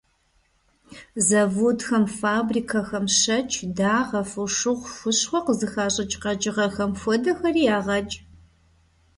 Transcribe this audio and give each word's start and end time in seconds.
Заводхэм, 1.27 2.03
фабрикэхэм 2.19 3.05
щэкӀ, 3.19 3.57
дагъэ, 3.77 4.21
фошыгъу, 4.31 4.89
хущхъуэ 4.95 5.39
къызыщыхащӀыкӀ 5.45 6.17
къэкӀыгъэхэм 6.21 6.91
хуэдэхэри 6.99 7.63
ягъэкӀ. 7.77 8.15